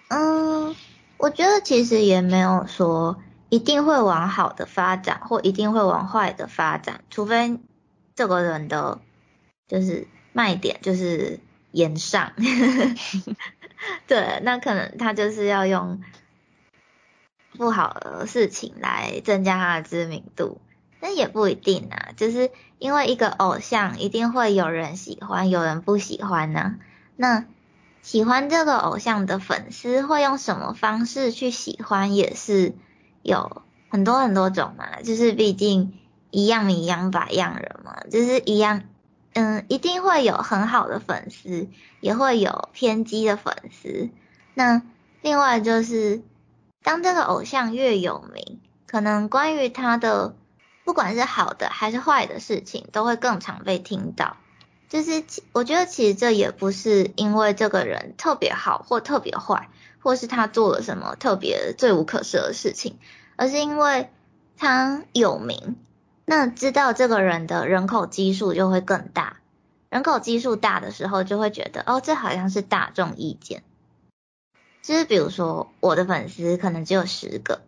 [0.09, 0.75] 嗯，
[1.19, 7.59] 我觉得其实也没有说一定会往好的发展，或一定会往坏的发展，除非
[8.17, 9.01] 这个人的
[9.69, 11.39] 就是卖点就是
[11.71, 12.33] 言上，
[14.09, 16.03] 对，那可能他就是要用
[17.53, 20.61] 不好的事情来增加他的知名度，
[20.99, 22.51] 那也不一定啊，就是
[22.81, 26.75] 因为一个偶像一定会有人喜欢，有人不喜欢呢，
[27.15, 27.45] 那。
[28.03, 32.73] 喜欢这个偶像的粉丝会用什么方式去喜欢，也是
[33.23, 35.03] 有很多很多种嘛。
[35.03, 35.93] 就是毕竟
[36.37, 38.83] 一样米养百样人嘛，就是一样，
[39.33, 41.67] 嗯，一定会有很好的粉丝，
[42.01, 44.11] 也会有偏激的粉丝。
[44.53, 44.83] 那
[45.23, 46.21] 另外就是，
[46.83, 50.37] 当这个偶像越有名，可能关于他的
[50.85, 54.37] 不管是好的还是坏的事情，都会更常被听到。
[54.91, 59.71] 就是我觉得其实这也不是因为这个人特别好或特别坏，
[60.03, 62.99] 或是他做了什么特别罪无可赦的事情，
[63.37, 64.11] 而是因为
[64.59, 65.77] 他有名，
[66.29, 69.37] 那知道这个人的人口基数就会更大，
[69.89, 73.63] 人口基数大的时候就会觉得哦，这好像是大众意见。
[74.83, 77.63] 就是比如说我的粉丝可能只有十个，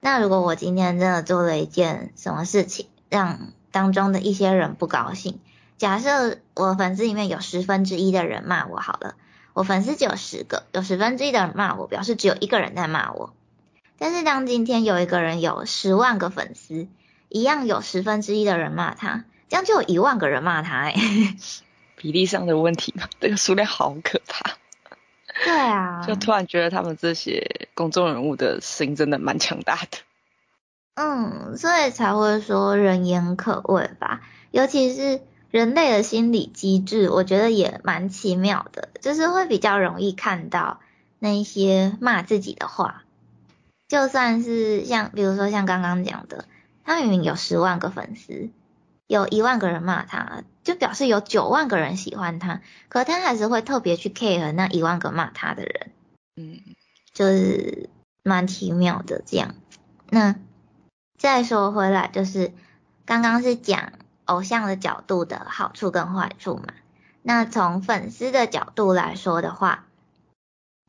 [0.00, 5.40] 那如果我今天真的做了一件什么事情，让当中的一些人不高兴。
[5.76, 9.16] 假设我粉丝里面有十分之一的人骂我好了，
[9.54, 13.32] 我粉丝只有十个，有十分之一的人骂我，表示只有一个人在骂我。
[13.98, 16.86] 但是当今天有一个人有十万个粉丝，
[17.28, 20.94] 一样有十分之一的人骂他，这样就有一万个人骂他哎。
[21.96, 24.56] 比例上的问题嘛， 这个数量好可怕。
[25.44, 26.04] 对啊。
[26.06, 29.98] 就突然觉得他们这些公众人物的心真的蛮强大的。
[30.94, 35.20] 嗯，所以才会说人言可畏吧，尤其是。
[35.50, 40.78] 人类的心理机制，我觉得也蛮奇妙的，就是会比较容易看到
[41.18, 43.04] 那些骂自己的话，
[43.88, 46.44] 就算是像，比如说像刚刚讲的，
[46.88, 48.50] 他明明有十万个粉丝，
[49.06, 55.90] 有一万个人骂他，就表示有九万个人喜欢他，可他还是会特别去 care 那一万个骂他的人，
[56.36, 56.60] 嗯，
[57.12, 57.90] 就是
[58.22, 59.54] 蛮奇妙的这样。
[60.08, 60.34] 那
[61.16, 62.52] 再说回来，就是
[63.04, 63.92] 刚刚是讲。
[64.28, 66.74] 偶像的角度的好处跟坏处嘛，
[67.22, 69.86] 那从粉丝的角度来说的话，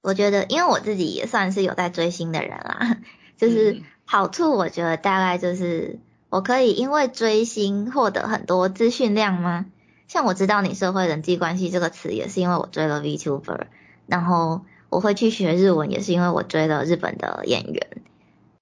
[0.01, 2.97] 我觉得，因为我自己也算是有在追星的人啦，
[3.39, 9.67] 就是好处，我觉得大概就是我可以因为追星获得很多资讯量吗？
[10.07, 13.67] 像我知道你社会人际关系这个词，也是因为我追了 VTuber，
[14.07, 17.87] 然后我会去学日文，也是因为我追了日本的演员，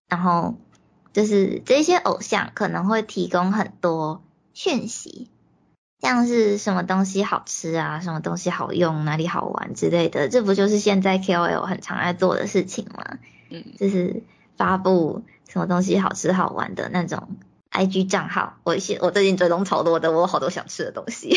[0.10, 0.56] 然后
[1.14, 4.22] 就是这些偶像可能会提供很多。
[4.54, 5.30] 讯息，
[6.02, 13.20] 像是什么东西好吃啊，什么东西好用，哪里好玩之类的，这不就是现在 KOL 很常爱做的事情吗？
[13.50, 14.24] 嗯，就是
[14.58, 17.38] 发布什么东西好吃好玩的那种
[17.72, 18.58] IG 账号。
[18.64, 21.36] 我现我最近追踪超多的，我有好多想吃的东西。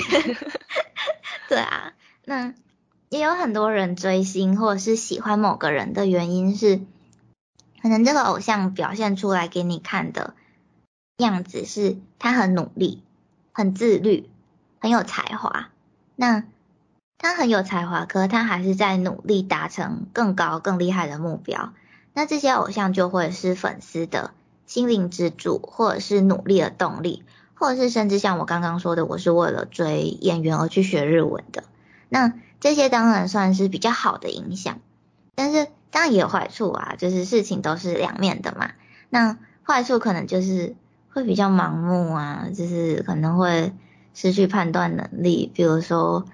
[1.48, 1.92] 对啊，
[2.24, 2.54] 那
[3.08, 6.80] 也有很多人追星或者是喜欢某个人的原因是，
[7.82, 10.34] 可能这个偶像表现出来给你看的
[11.16, 13.02] 样子是他很努力。
[13.52, 14.30] 很自律，
[14.78, 15.70] 很有才华。
[16.14, 16.44] 那
[17.18, 21.74] 他很有才华，可是他还是在努力达成更高、更厉害的目标。
[22.12, 24.32] 那这些偶像就会是粉丝的
[24.66, 31.64] 心灵支柱，或者是努力的动力，或者是甚至像我刚刚说的，我是为了追演员而去学日文的。
[32.08, 34.78] 那这些当然算是比较好的影响，
[35.34, 38.72] 但是当然也有坏处啊，就是事情都是两面的嘛。
[39.08, 40.74] 那坏处可能就是。
[41.12, 43.72] 会比较盲目啊，就是可能会
[44.14, 45.50] 失去判断能力。
[45.52, 46.24] 比如说，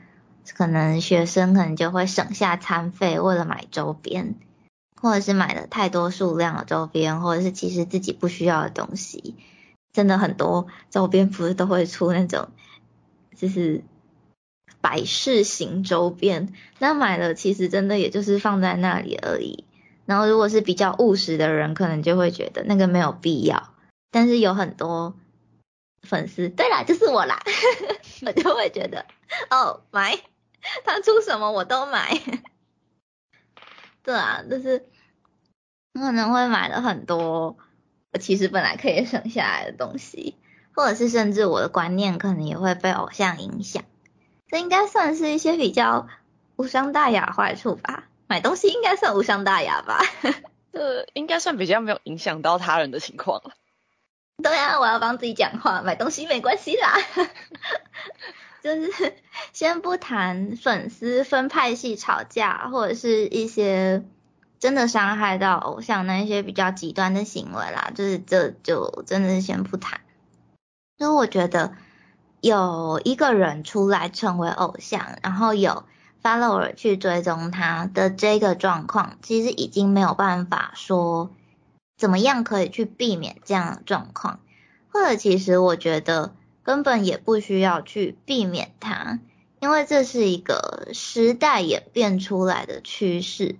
[0.54, 4.34] 可能学生可能就会省下餐费，为了买周边，
[5.00, 9.34] 或者是买了太多数量的周边，或者是其实自己不需要的东西。
[9.92, 12.48] 真的很多周边不是都会出那种，
[13.34, 13.82] 就是
[14.80, 19.64] 摆饰型周边，那买了其实真的也就是放在那里而已。
[20.04, 23.74] 然后如果是比较务实的人，可能就会觉得那个没有必要。
[24.10, 25.14] 但是有很多
[26.02, 27.42] 粉丝，对啦，就是我啦，
[28.24, 29.04] 我就会觉得
[29.50, 30.18] 哦买，
[30.84, 32.20] 他出什么我都买，
[34.04, 34.86] 对啊，就是
[35.96, 37.56] 可能会买了很多
[38.12, 40.36] 我其实本来可以省下来的东西，
[40.74, 43.84] 或者是甚至我的观念可能也会被偶像影响，
[44.48, 46.08] 这应该算是一些比较
[46.56, 48.04] 无伤大雅坏处吧？
[48.28, 50.00] 买东西应该算无伤大雅吧？
[50.72, 53.52] 这应该算比较没有影响到他人的情况了。
[54.42, 56.98] 对啊，我要帮自己讲话，买东西没关系啦。
[58.62, 59.14] 就是
[59.52, 64.04] 先不谈粉丝分派系吵架，或者是一些
[64.58, 70.00] 真的伤害到偶像那些比较极端的行为啦，就是这就真的是先不谈。
[70.98, 71.74] 所以我觉得
[72.40, 75.84] 有一个人出来成为偶像，然后有
[76.22, 81.30] follower 去追踪他的这个状况，其实已经没有办法说
[81.98, 84.40] 怎么样可以去避免这样的状况，
[84.88, 89.20] 或者其实我觉得根本也不需要去避免它，
[89.60, 93.56] 因为这是一个时代演变出来的趋势。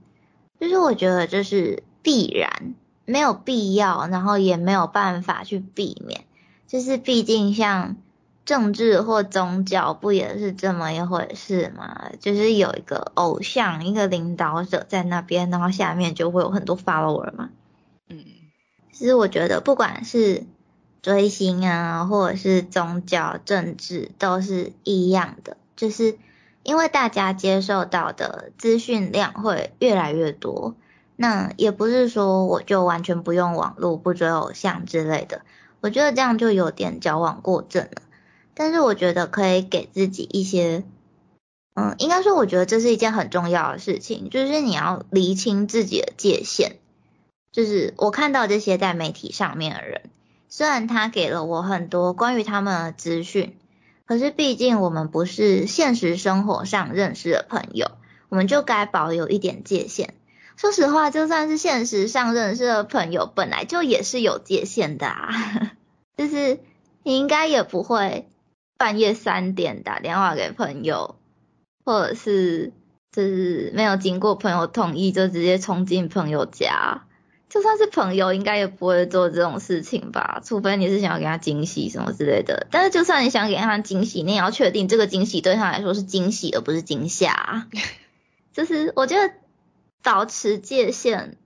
[0.59, 6.25] 就是我觉得这是必然，没有必要，然后也没有办法去避免。
[6.67, 7.97] 就是毕竟像
[8.45, 12.11] 政治或宗教，不也是这么一回事吗？
[12.21, 17.51] 就是有一个偶像，一个领导者在那边，然后下面就会有很多 follower 嘛。
[18.09, 18.25] 嗯，
[18.93, 20.45] 其实我觉得不管是
[21.03, 26.19] 追星啊，或者是宗教、政治，都是一样的，就是。
[26.67, 30.75] 因为大家接受到的资讯量会越来越多，
[31.14, 35.43] 那也不是说我就完全不用网络、不追偶像之类的，
[35.81, 38.03] 我觉得这样就有点矫枉过正了。
[38.53, 40.83] 但是我觉得可以给自己一些，
[41.75, 46.79] 嗯，应该说我觉得这是一件很重要的事情，就是你要厘清自己的界限。
[47.53, 50.03] 就是我看到这些在媒体上面的人，
[50.49, 53.57] 虽然他给了我很多关于他们的资讯。
[54.07, 57.91] 可是毕竟我们不是现实生活上认识的朋友，
[58.29, 60.15] 我们就该保有一点界限。
[60.57, 65.31] 说实话，就算是现实上认识的朋友，本来就也是有界限的啊。
[66.17, 66.61] 就是
[67.03, 68.29] 你应该也不会
[68.79, 71.17] 半夜三点打电话给朋友，
[71.85, 72.73] 或者是
[73.11, 77.06] 就是没有经过朋友同意就直接冲进朋友家。
[77.49, 80.43] 就算是朋友，应该也不会做这种事情吧？
[80.45, 82.67] 除非你是想要给他惊喜什么之类的。
[82.73, 87.69] 但是就算你想给他惊喜，你也要确定这个惊喜对他来说是惊喜，而不是惊吓。
[88.53, 89.33] 就是我觉得
[90.03, 91.37] 保持界限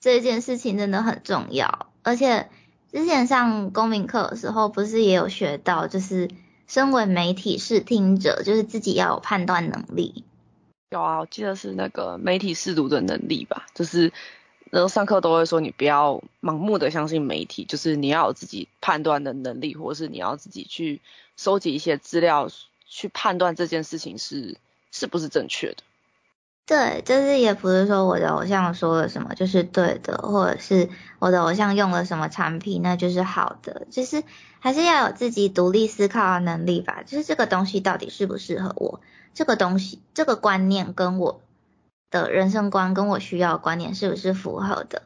[0.00, 1.86] 这件事情真的很重要。
[2.02, 2.50] 而且
[2.92, 6.28] 之前上公民课的时候，不是也有学到，就是
[6.66, 10.24] 身为媒体试听者，就是自己要有判断能力。
[10.90, 14.12] 有啊，我记得是那个媒体试读的能力吧，就是。
[14.72, 21.02] 然后上课都会说，你不要盲目的相信媒体，就是你要有自己判断的能力，或者是你要自己去
[21.36, 22.48] 收集一些资料，
[22.86, 24.56] 去判断这件事情是
[24.90, 25.82] 是不是正确的。
[26.64, 34.24] 对，就是也不是说我的偶像说了什么就是对的，或者是我的偶像用了什么产品那就是好的，就是
[34.58, 37.02] 还是要有自己独立思考的能力吧。
[37.04, 39.02] 就是这个东西到底适不适合我，
[39.34, 41.42] 这个东西这个观念跟我。
[42.12, 45.02] 的人生观跟我需要的观念是不是符合的，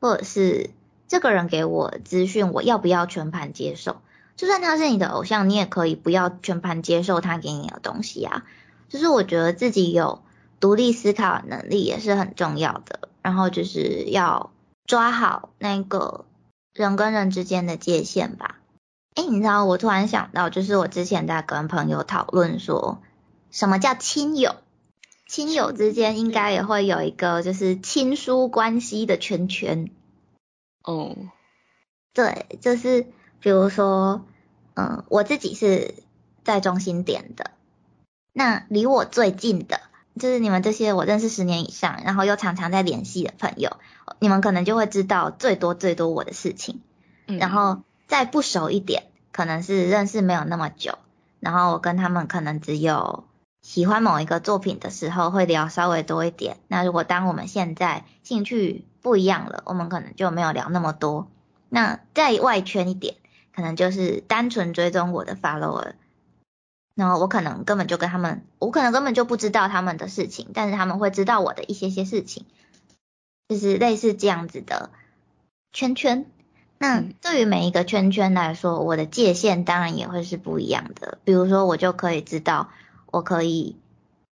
[0.00, 0.70] 或者是
[1.06, 4.00] 这个人给我资讯，我要不要全盘接受？
[4.36, 8.44] 就算他是你的偶像，你也可以不要全盘接受他给你的东西啊。
[8.88, 10.22] 就是我觉得自己有
[10.60, 14.50] 独立思考能力也是很重要的，然后就是要
[14.86, 16.24] 抓好那个
[16.72, 18.58] 人跟人之间的界限吧。
[19.14, 23.00] 哎，你知道我突然想到，就是我之前在跟朋友讨论说，
[23.50, 24.56] 什么叫亲友？
[25.26, 29.90] 亲友之间应该也会有一个就是亲疏关系的圈圈。
[30.82, 31.16] 哦，
[32.12, 33.06] 对，就是
[33.40, 34.26] 比如说，
[34.74, 35.94] 嗯，我自己是
[36.44, 37.52] 在中心点的，
[38.32, 39.80] 那离我最近的，
[40.18, 43.78] 就是你们这些我认识十年以上，然后又常常在联系的朋友，
[44.20, 46.82] 你们可能就会知道最多最多我的事情。
[47.26, 50.98] 然后再不熟一点，可能是认识没有那么久，
[51.40, 53.24] 然后我跟他们可能只有。
[53.64, 56.58] 喜欢某一个作品的时候，会聊稍微多一点。
[56.68, 61.28] 那如果当我们现在兴趣不一样了，我们可能就没有聊那么多。
[61.70, 63.14] 那再外圈一点，
[63.56, 65.94] 可能就是单纯追踪我的 follower，
[66.94, 72.44] 然后我可能根本就跟他们，我可能根本就不知道他们的事情，但是他们会知道我的一些些事情，
[73.48, 74.90] 就是类似这样子的
[75.72, 76.26] 圈圈。
[76.76, 81.16] 那对于每一个圈圈来说，我的界限当然也会是不一样的。
[81.24, 82.68] 比如说，我就可以知道。
[83.14, 83.76] 我可以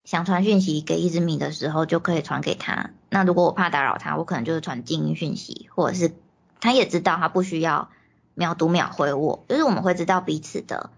[0.04, 2.90] 想传讯息给一只米的时候，就可以传给他。
[3.10, 6.14] 那如果我怕打扰他，我可能就是传静音讯息，或者是
[6.60, 7.90] 他也知道他不需要
[8.34, 10.90] 秒读秒回我，就是我们会知道彼此的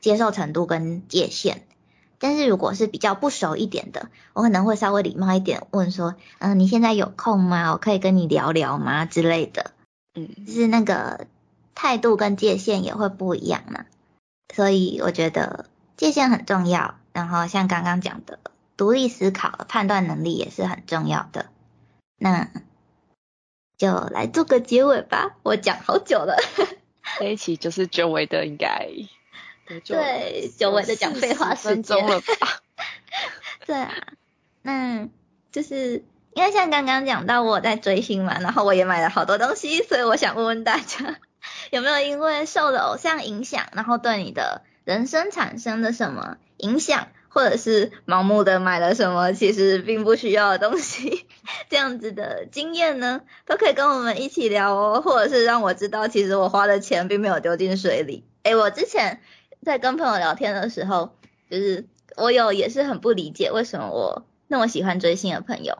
[0.00, 1.66] 接受程度跟界限。
[2.18, 7.72] 但是如果是比较不熟一点的，我可能会稍微礼貌一点问说，嗯，你现在有空吗？
[7.72, 9.04] 我可以跟你聊聊吗？
[9.04, 9.72] 之类的。
[10.14, 11.26] 嗯，就是那个
[11.74, 13.84] 态度跟界限也会不一样呢。
[14.54, 15.66] 所以我觉得
[15.96, 16.94] 界限很重要。
[17.16, 18.38] 然后像刚刚讲的，
[18.76, 21.46] 独立思考、判断能力也是很重要的。
[22.18, 22.50] 那
[23.78, 26.36] 就来做个结尾吧，我讲好久了。
[27.18, 28.90] 这一期就是久违的，应该
[29.86, 32.26] 对久违的讲废话时间了吧？
[33.64, 33.94] 对啊，
[34.60, 35.08] 那
[35.50, 36.04] 就是
[36.34, 41.16] 因为像刚刚讲到我在追星嘛，然后我也买了好多东西，所以我想问问大家，
[41.70, 51.26] 有没有因为受了偶像影响，然后对你的人生产生了什么影响，或者是盲目的买了什么其实并不需要的东西，
[51.68, 53.22] 这样子的经验呢？
[53.46, 58.24] 都可以跟我们一起聊哦，或者是让我知道，其实我花的钱并没有丢进水里。
[58.42, 59.20] 诶，我之前
[59.62, 61.16] 在跟朋友聊天的时候，
[61.50, 61.86] 就是
[62.16, 65.78] 我有也是很不理解为什么我那么喜欢追星的朋友。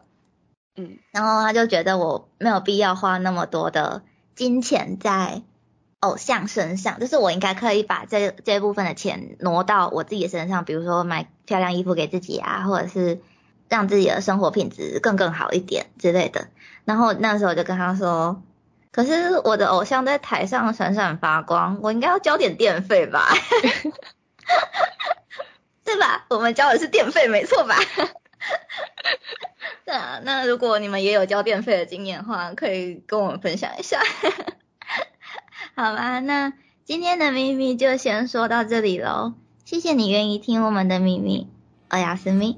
[0.76, 4.02] 嗯，然后他就觉得我没有必要花那么多的
[4.34, 5.42] 金钱在
[6.00, 13.20] 偶像身上，就是我应该可以把这这部分的钱挪到我自己身上，比如说买漂亮衣服给自己啊，或者是
[13.68, 16.48] 让自己的生活品质更更好一点之类的。
[16.84, 18.42] 然后那时候我就跟他说，
[18.92, 23.32] 可是我的偶像在台上闪闪发光，我应该要交点电费吧？
[25.84, 26.26] 对吧？
[26.28, 27.76] 我们交的是电费，没错吧？
[29.84, 34.00] 对啊，那如果你们也有交电费的经验的话，可以跟我们分享一下。
[35.78, 36.54] 好吧，那
[36.86, 39.34] 今天的秘密就先说到这里喽。
[39.66, 41.48] 谢谢你愿意听我们的秘密，
[41.90, 42.56] 欧亚斯密。